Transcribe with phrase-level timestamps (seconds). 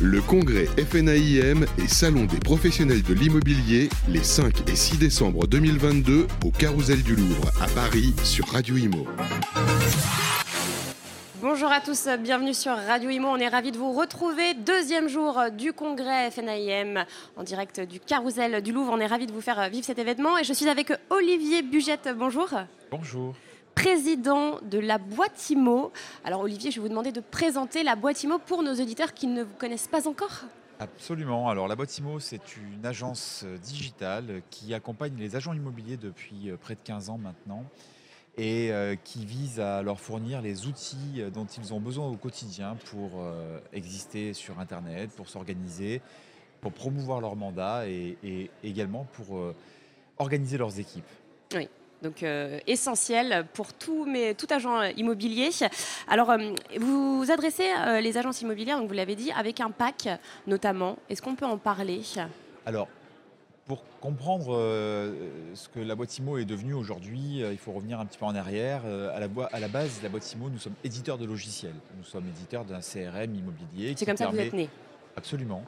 [0.00, 6.26] Le congrès FNAIM et Salon des professionnels de l'immobilier les 5 et 6 décembre 2022
[6.44, 9.06] au Carousel du Louvre à Paris sur Radio Imo.
[11.40, 13.28] Bonjour à tous, bienvenue sur Radio Imo.
[13.28, 14.54] On est ravis de vous retrouver.
[14.54, 17.04] Deuxième jour du congrès FNAIM
[17.36, 18.92] en direct du Carousel du Louvre.
[18.94, 20.38] On est ravis de vous faire vivre cet événement.
[20.38, 22.08] Et je suis avec Olivier Bugette.
[22.16, 22.48] Bonjour.
[22.90, 23.34] Bonjour
[23.74, 25.92] président de la boîte IMO.
[26.24, 29.26] Alors Olivier, je vais vous demander de présenter la boîte IMO pour nos auditeurs qui
[29.26, 30.44] ne vous connaissent pas encore.
[30.78, 31.48] Absolument.
[31.48, 36.50] Alors la boîte IMO, c'est une agence euh, digitale qui accompagne les agents immobiliers depuis
[36.50, 37.64] euh, près de 15 ans maintenant
[38.36, 42.76] et euh, qui vise à leur fournir les outils dont ils ont besoin au quotidien
[42.86, 43.10] pour
[43.72, 46.00] exister sur Internet, pour s'organiser,
[46.60, 49.38] pour promouvoir leur mandat et, et également pour
[50.18, 51.10] organiser leurs équipes.
[51.54, 51.68] Oui
[52.02, 55.50] donc euh, essentiel pour tout, mais, tout agent immobilier.
[56.08, 56.38] Alors, euh,
[56.78, 60.08] vous adressez euh, les agences immobilières, donc vous l'avez dit, avec un pack
[60.46, 60.98] notamment.
[61.08, 62.02] Est-ce qu'on peut en parler?
[62.66, 62.88] Alors,
[63.66, 64.56] pour comprendre
[65.54, 68.34] ce que la boîte IMO est devenue aujourd'hui, il faut revenir un petit peu en
[68.34, 68.82] arrière.
[68.84, 71.74] à, la à, la base, la boîte IMO, nous sommes éditeurs de logiciels.
[71.96, 73.94] Nous sommes éditeurs d'un CRM immobilier.
[73.96, 74.68] C'est comme ça que vous êtes né?
[75.16, 75.62] Absolument.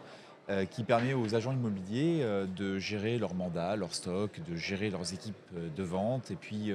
[0.51, 4.91] Euh, qui permet aux agents immobiliers euh, de gérer leur mandat, leur stock, de gérer
[4.91, 6.71] leurs équipes euh, de vente et puis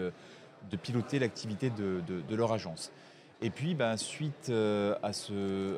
[0.72, 2.92] de piloter l'activité de, leur agence.
[3.44, 5.78] Et puis, ben, suite à ce,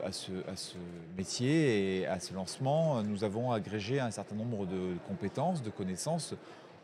[1.18, 6.34] métier et à ce lancement, nous avons agrégé un certain nombre de compétences, de connaissances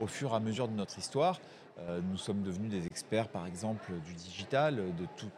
[0.02, 1.40] au fur et à mesure de notre histoire.
[2.12, 5.32] Nous sommes devenus des experts, par exemple, du digital, de tout,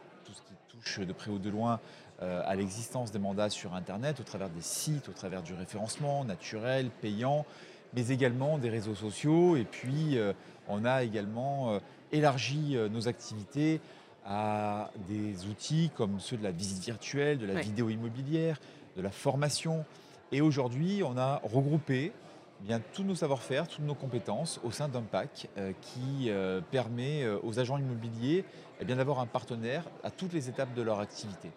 [0.80, 1.80] touche de près ou de loin
[2.22, 6.24] euh, à l'existence des mandats sur Internet au travers des sites, au travers du référencement
[6.24, 7.46] naturel, payant,
[7.94, 9.56] mais également des réseaux sociaux.
[9.56, 10.32] Et puis, euh,
[10.68, 11.78] on a également euh,
[12.12, 13.80] élargi nos activités
[14.26, 18.60] à des outils comme ceux de la visite virtuelle, de la vidéo immobilière,
[18.96, 19.84] de la formation.
[20.30, 22.12] Et aujourd'hui, on a regroupé
[22.60, 25.48] bien, tous nos savoir-faire, toutes nos compétences au sein d'un pack
[25.80, 26.30] qui
[26.70, 28.44] permet aux agents immobiliers
[28.80, 31.50] eh d'avoir un partenaire à toutes les étapes de leur activité.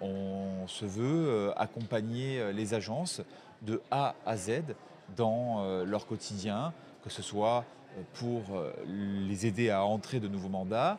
[0.00, 3.22] On se veut euh, accompagner euh, les agences
[3.62, 4.62] de A à Z
[5.16, 6.72] dans euh, leur quotidien,
[7.02, 7.64] que ce soit
[8.14, 10.98] pour les aider à entrer de nouveaux mandats,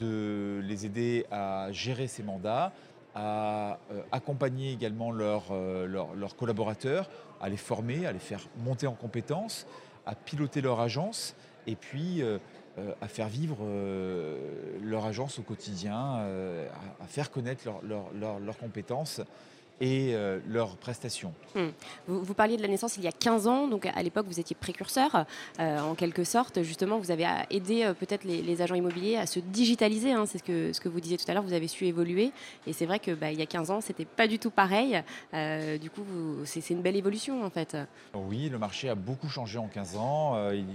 [0.00, 2.72] de les aider à gérer ces mandats,
[3.14, 3.78] à
[4.12, 7.10] accompagner également leurs collaborateurs,
[7.40, 9.66] à les former, à les faire monter en compétences,
[10.06, 11.34] à piloter leur agence
[11.66, 12.22] et puis
[12.78, 14.38] euh, à faire vivre euh,
[14.80, 16.68] leur agence au quotidien, euh,
[17.02, 19.20] à, faire connaître leurs compétences
[19.80, 20.14] et
[20.48, 21.32] leurs prestations.
[21.54, 21.68] Hmm.
[22.06, 24.56] Vous, parliez de la naissance il y a 15 ans, donc à l'époque vous étiez
[24.58, 25.24] précurseur
[25.58, 26.62] en quelque sorte.
[26.62, 30.12] Justement, vous avez aidé peut-être les, agents immobiliers à se digitaliser.
[30.12, 30.26] Hein.
[30.26, 32.32] c'est ce que, ce que vous disiez tout à l'heure, vous avez su évoluer.
[32.66, 35.02] Et c'est vrai que bah, y a 15 ans, c'était pas du tout pareil.
[35.32, 36.04] du coup,
[36.44, 37.76] c'est une belle évolution en fait.
[38.14, 40.50] Oui, le marché a beaucoup changé en 15 ans.
[40.52, 40.66] Il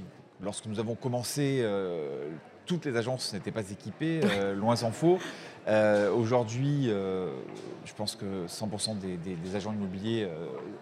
[0.42, 2.30] Lorsque nous avons commencé, euh,
[2.66, 5.20] toutes les agences n'étaient pas équipées, euh, loin s'en faut.
[5.68, 10.28] Euh, aujourd'hui, je pense que 100% des, agents immobiliers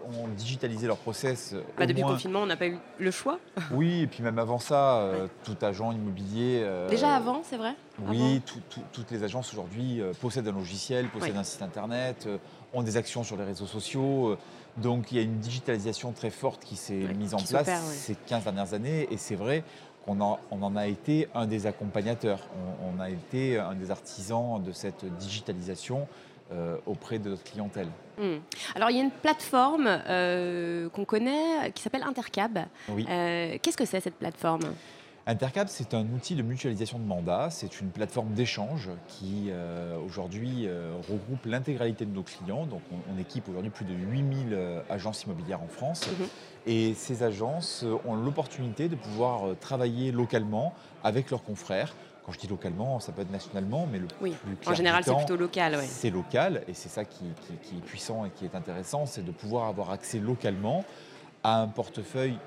[0.05, 1.55] ont digitalisé leur process.
[1.77, 3.39] Bah, depuis le confinement, on n'a pas eu le choix.
[3.71, 5.09] oui, et puis même avant ça,
[5.43, 6.67] tout agent immobilier.
[6.89, 7.75] Déjà avant, c'est vrai?
[8.07, 8.41] Oui,
[8.91, 12.27] toutes les agences aujourd'hui possèdent un logiciel, possèdent un site internet,
[12.73, 14.37] ont des actions sur les réseaux sociaux.
[14.77, 18.43] Donc il y a une digitalisation très forte qui s'est mise en place ces 15
[18.43, 19.63] dernières années et c'est vrai
[20.05, 22.39] qu'on en a été un des accompagnateurs,
[22.95, 26.07] on, a été un des artisans de cette digitalisation
[26.51, 27.87] euh, auprès de notre clientèle.
[28.17, 28.37] Hmm.
[28.75, 32.65] Alors il y a une plateforme euh, qu'on connaît qui s'appelle Intercab.
[32.89, 34.73] Euh, qu'est-ce que c'est cette plateforme?
[35.25, 37.47] Intercap, c'est un outil de mutualisation de mandats.
[37.49, 42.65] C'est une plateforme d'échange qui, euh, aujourd'hui, euh, regroupe l'intégralité de nos clients.
[42.65, 46.07] Donc, on, équipe aujourd'hui plus de 8000 euh, agences immobilières en France.
[46.07, 46.27] Mhm.
[46.65, 50.73] Et ces agences ont l'opportunité de pouvoir travailler localement
[51.05, 51.95] avec leurs confrères.
[52.25, 54.33] Quand je dis localement, ça peut être nationalement, mais le oui.
[54.65, 55.79] En général, c'est plutôt local.
[55.85, 57.25] C'est local, et c'est ça qui,
[57.61, 60.83] qui est puissant et qui est intéressant, c'est de pouvoir avoir accès localement
[61.43, 62.37] à un portefeuille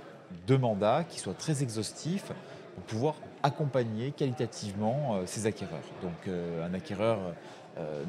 [0.47, 2.33] de mandats qui soit très exhaustif,
[2.77, 5.81] pour pouvoir accompagner qualitativement ces euh, acquéreurs.
[6.03, 7.19] Donc euh, un acquéreur
[7.79, 8.05] euh,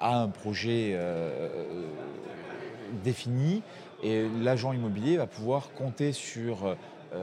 [0.00, 0.96] a un projet
[3.04, 3.62] défini
[4.02, 6.76] et l'agent immobilier va pouvoir compter sur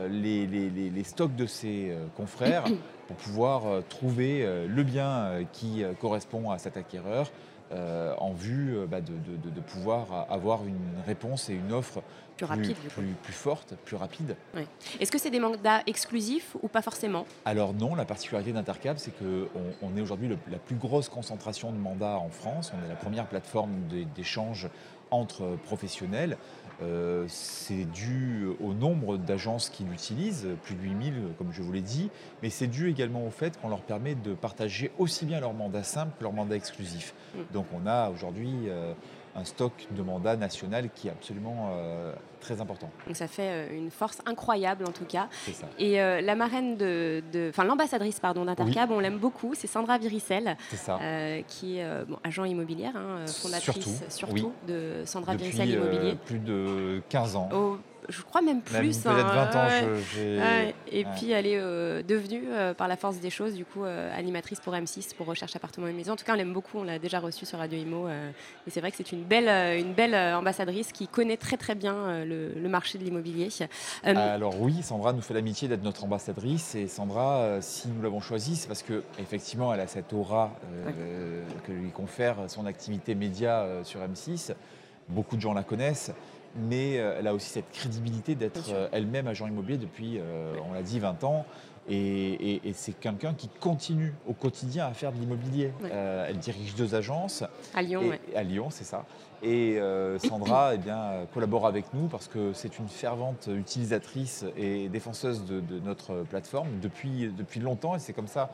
[0.09, 2.65] les, stocks de ses confrères
[3.07, 7.31] pour pouvoir trouver le bien qui correspond à cet acquéreur
[7.71, 12.01] en vue bah, de, pouvoir avoir une réponse et une offre
[12.38, 12.75] plus, rapide,
[13.23, 14.35] plus, forte, plus rapide.
[15.00, 17.25] Est-ce que c'est des mandats exclusifs ou pas forcément?
[17.45, 19.47] Alors non, la particularité d'Intercap, c'est qu'on
[19.81, 22.71] on est aujourd'hui la plus grosse concentration de mandats en France.
[22.77, 23.73] On est la première plateforme
[24.15, 24.69] d'échange
[25.11, 26.37] entre professionnels.
[26.81, 31.81] Euh, c'est dû au nombre d'agences qui l'utilisent, plus de 8000 comme je vous l'ai
[31.81, 32.09] dit,
[32.43, 35.83] mais c'est dû également au fait qu'on leur permet de partager aussi bien leur mandat
[35.83, 37.13] simple que leur mandat exclusif.
[37.33, 37.39] Mm.
[37.53, 38.93] Donc on a aujourd'hui euh,
[39.35, 42.89] un stock de mandats national qui est absolument euh, très important.
[43.07, 45.27] Donc ça fait euh, une force incroyable en tout cas.
[45.51, 45.67] Ça.
[45.79, 50.55] Et euh, la marraine de, enfin l'ambassadrice pardon d'Intercab, on l'aime beaucoup, c'est Sandra Viricel,
[50.89, 54.73] euh, qui est bon, agent immobilière, hein, fondatrice Surtout, surtout, oui.
[54.73, 56.15] de Sandra Depuis Viricel Immobilier.
[56.25, 57.49] plus de 15 ans.
[58.09, 58.77] Je crois même plus.
[58.77, 60.01] peut-être hein, 20 ans, ouais.
[60.13, 60.39] je-.
[60.39, 61.11] Ouais, et ouais.
[61.15, 64.59] puis elle est euh, devenue, euh, par la force des choses, du coup, euh, animatrice
[64.59, 66.13] pour M6, pour Recherche Appartement et Maison.
[66.13, 68.07] En tout cas, on l'aime beaucoup, on l'a déjà reçue sur Radio Imo.
[68.09, 69.49] et c'est vrai que c'est une belle,
[69.79, 73.49] une belle ambassadrice qui connaît très très bien le, le marché de l'immobilier.
[74.03, 78.55] Alors oui, Sandra nous fait l'amitié d'être notre ambassadrice et Sandra, si nous l'avons choisie,
[78.55, 80.51] c'est parce que effectivement, elle a cette aura
[81.65, 84.53] que lui confère son activité média sur M6.
[85.09, 86.11] Beaucoup de gens la connaissent,
[86.55, 90.73] mais euh, elle a aussi cette crédibilité d'être euh, elle-même agent immobilier depuis, euh, on
[90.73, 91.45] l'a dit, 20 ans.
[91.87, 91.95] Et,
[92.55, 95.71] et- et c'est quelqu'un qui continue au quotidien à faire de l'immobilier.
[95.83, 95.89] Ouais.
[95.93, 97.43] Euh, elle dirige deux agences.
[97.75, 98.19] à Lyon, Et- ouais.
[98.35, 99.05] À Lyon, c'est ça.
[99.43, 104.89] Et euh, Sandra eh bien, collabore avec nous parce que c'est une fervente utilisatrice et
[104.89, 107.95] défenseuse de, de notre plateforme depuis, depuis longtemps.
[107.95, 108.49] Et c'est comme ça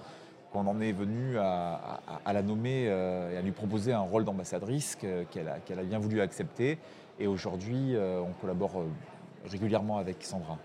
[0.51, 1.73] qu'on en est venu à,
[2.07, 5.83] à- à la nommer euh, et à lui proposer un rôle d'ambassadrice que- qu'elle a,
[5.83, 6.77] bien voulu accepter.
[7.19, 8.87] Et aujourd'hui, euh, on collabore euh,
[9.49, 10.57] régulièrement avec Sandra.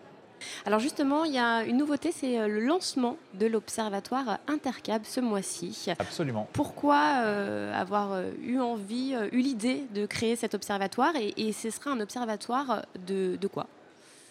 [0.67, 5.87] Alors justement, il y a une nouveauté, c'est le lancement de l'Observatoire Intercab ce mois-ci.
[5.99, 6.47] Absolument.
[6.53, 11.91] Pourquoi euh, avoir eu envie, eu l'idée de créer cet observatoire et, et ce sera
[11.91, 13.67] un observatoire de, de quoi?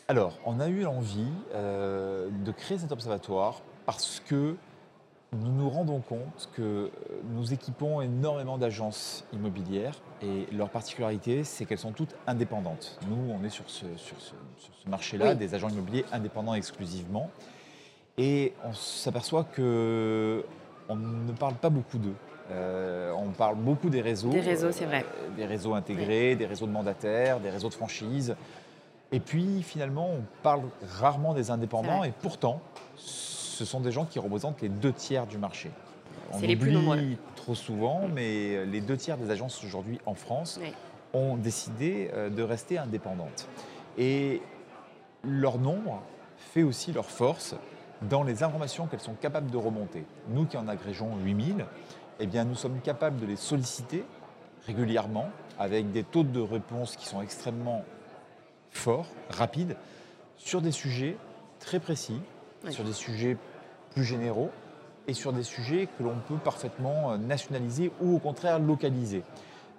[0.08, 4.56] Alors, on a eu l'envie euh, de créer cet observatoire parce que
[5.34, 6.90] nous nous rendons compte que euh,
[7.34, 12.98] nous équipons énormément d'agences immobilières et leur particularité, c'est qu'elles sont toutes indépendantes.
[13.10, 15.36] Nous, on est sur ce, sur ce- sur ce marché-là, Oui.
[15.36, 17.30] des agents immobiliers indépendants exclusivement.
[18.18, 20.46] Et on s'aperçoit que
[20.88, 22.16] on ne parle pas beaucoup d'eux.
[22.52, 24.30] Euh, on parle beaucoup des réseaux.
[24.30, 25.04] Des réseaux, c'est vrai.
[25.04, 28.36] euh, des réseaux intégrés, des réseaux de mandataires, des réseaux de franchise.
[29.12, 32.62] Et puis finalement, on parle rarement des indépendants et pourtant,
[33.56, 35.72] ce sont des gens qui représentent les deux tiers du marché.
[36.34, 40.60] On les plus oublie trop souvent, mais les deux tiers des agences aujourd'hui en France
[41.14, 43.48] ont décidé euh, de rester indépendantes.
[43.98, 44.42] Et
[45.24, 46.02] leur nombre
[46.38, 47.56] fait aussi leur force
[48.02, 50.04] dans les informations qu'elles sont capables de remonter.
[50.30, 51.66] Nous qui en agrégeons 8000,
[52.20, 54.04] eh bien, nous sommes capables de les solliciter
[54.66, 57.86] régulièrement avec des taux de réponse qui sont extrêmement
[58.72, 59.78] forts, rapides,
[60.38, 61.16] sur des sujets
[61.60, 62.20] très précis,
[62.72, 63.38] Sur des sujets
[63.94, 64.50] plus généraux
[65.08, 69.24] et sur des sujets que l'on peut parfaitement euh, nationaliser ou au contraire localiser.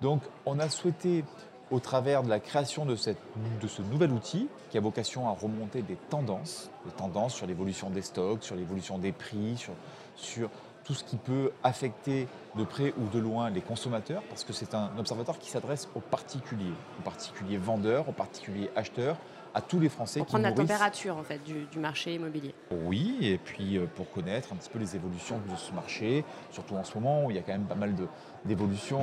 [0.00, 1.24] Donc on a souhaité,
[1.70, 3.18] au travers de la création de, cette-
[3.60, 7.90] de ce nouvel outil, qui a vocation à remonter des tendances, des tendances sur l'évolution
[7.90, 9.72] des stocks, sur l'évolution des prix, sur,
[10.14, 10.48] sur
[10.84, 14.74] tout ce qui peut affecter de près ou de loin les consommateurs, parce que c'est
[14.74, 19.16] un observatoire qui s'adresse aux particuliers, aux particuliers vendeurs, aux particuliers acheteurs,
[19.56, 22.54] à tous les Français Pour qui prendre la température en fait du, du marché immobilier.
[22.84, 26.74] oui, et puis euh, pour connaître un petit peu les évolutions de ce marché, surtout
[26.76, 28.06] en ce moment où il y a quand même pas mal de-
[28.44, 29.00] d'évolutions,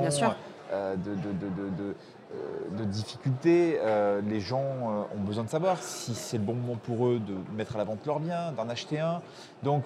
[0.72, 1.94] euh, de, de- de- de- de,
[2.34, 3.78] euh, de difficultés.
[3.80, 7.18] Euh, les gens euh, ont besoin de savoir si c'est le bon moment pour eux
[7.18, 9.22] de mettre à la vente leur bien, d'en acheter un.
[9.64, 9.84] Donc,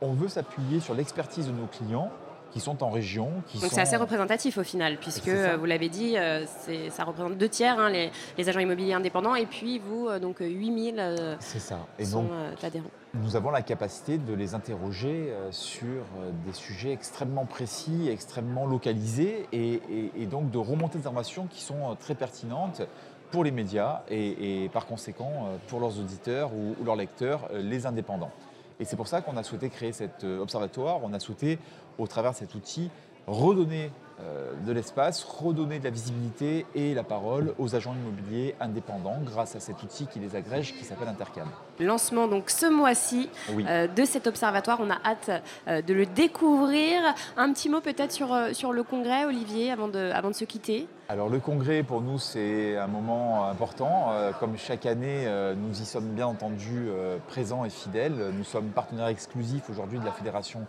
[0.00, 2.10] on veut s'appuyer sur l'expertise de nos clients
[2.50, 3.74] qui sont en région, qui Donc sont...
[3.76, 7.48] c'est assez représentatif au final, puisque euh, vous l'avez dit, euh, c'est- ça représente deux
[7.48, 11.36] tiers hein, les, les agents immobiliers indépendants, et puis vous, euh, donc euh, 8000 euh,
[11.40, 11.78] C'est ça.
[11.98, 12.30] Et sont donc,
[12.62, 12.86] adhérents.
[13.14, 16.04] nous avons la capacité de les interroger sur
[16.46, 21.60] des sujets extrêmement précis, extrêmement localisés, et, et- et donc de remonter des informations qui
[21.62, 22.82] sont très pertinentes
[23.30, 27.86] pour les médias et, et par conséquent pour leurs auditeurs ou, ou leurs lecteurs, les
[27.86, 28.32] indépendants.
[28.80, 31.58] Et c'est pour ça qu'on a souhaité créer cet euh, observatoire, on a souhaité,
[31.98, 32.90] au travers de cet outil,
[33.26, 33.90] redonner
[34.22, 39.56] euh, de l'espace, redonner de la visibilité et la parole aux agents immobiliers indépendants grâce
[39.56, 41.48] à cet outil qui les agrège, qui s'appelle Intercam.
[41.78, 43.64] Lancement donc ce mois-ci Oui.
[43.66, 45.30] euh, de cet observatoire, on a hâte
[45.68, 47.00] euh, de le découvrir.
[47.38, 50.86] Un petit mot peut-être sur, sur le congrès, Olivier, avant de, avant de se quitter.
[51.08, 54.08] Alors le congrès pour nous c'est un moment important.
[54.10, 56.90] Euh, comme chaque année, nous y sommes bien entendu
[57.28, 58.32] présents et fidèles.
[58.36, 60.66] Nous sommes partenaires exclusifs aujourd'hui de la Fédération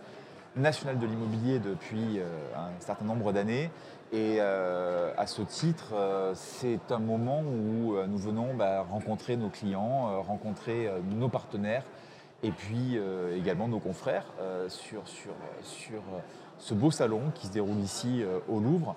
[0.56, 3.70] nationale de l'immobilier depuis euh, un certain nombre d'années.
[4.12, 9.48] Et euh, à ce titre, euh, c'est un moment où nous venons bah, rencontrer nos
[9.48, 11.84] clients, rencontrer nos partenaires
[12.42, 12.98] et puis
[13.36, 14.26] également nos confrères
[14.68, 15.02] sur,
[16.58, 18.96] ce beau salon qui se déroule ici au Louvre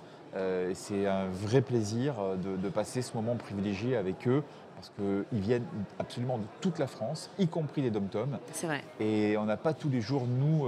[0.73, 4.43] c'est un vrai plaisir de, de, passer ce moment privilégié avec eux
[4.75, 5.65] parce qu'ils viennent
[5.99, 8.37] absolument de toute la France, y compris les dom-toms.
[8.51, 8.83] C'est vrai.
[8.99, 10.67] Et on n'a pas tous les jours, nous,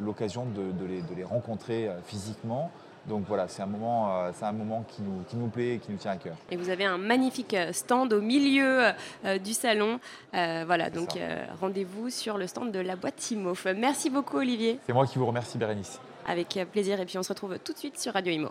[0.00, 2.70] l'occasion de, les, de, les, rencontrer physiquement.
[3.06, 5.78] Donc voilà, c'est un moment, euh, c'est un moment qui, nous, qui nous plaît et
[5.78, 6.36] qui nous tient à cœur.
[6.50, 8.92] Et vous avez un magnifique euh, stand au milieu
[9.24, 10.00] euh, du salon.
[10.32, 11.18] voilà, donc
[11.60, 13.66] rendez-vous sur le stand de la boîte Timof.
[13.76, 14.78] Merci beaucoup Olivier.
[14.86, 16.00] C'est moi qui vous remercie Bérénice.
[16.26, 18.50] Avec plaisir et puis on se retrouve tout de suite sur Radio Imo.